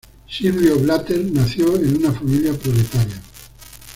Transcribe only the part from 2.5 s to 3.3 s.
proletaria.